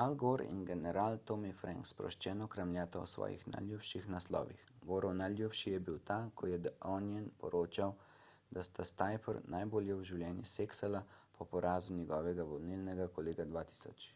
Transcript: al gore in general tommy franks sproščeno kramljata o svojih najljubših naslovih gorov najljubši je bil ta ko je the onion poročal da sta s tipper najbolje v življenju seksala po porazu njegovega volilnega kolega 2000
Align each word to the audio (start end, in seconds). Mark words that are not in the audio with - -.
al 0.00 0.12
gore 0.22 0.44
in 0.56 0.60
general 0.68 1.16
tommy 1.30 1.48
franks 1.60 1.92
sproščeno 1.94 2.46
kramljata 2.52 3.00
o 3.00 3.08
svojih 3.12 3.42
najljubših 3.54 4.06
naslovih 4.16 4.62
gorov 4.90 5.16
najljubši 5.22 5.74
je 5.74 5.82
bil 5.90 5.98
ta 6.12 6.18
ko 6.42 6.52
je 6.52 6.60
the 6.68 6.72
onion 6.92 7.28
poročal 7.42 7.96
da 8.58 8.66
sta 8.70 8.88
s 8.92 8.96
tipper 9.04 9.42
najbolje 9.58 10.00
v 10.02 10.06
življenju 10.14 10.48
seksala 10.54 11.04
po 11.40 11.50
porazu 11.58 11.98
njegovega 12.00 12.50
volilnega 12.56 13.12
kolega 13.20 13.52
2000 13.58 14.12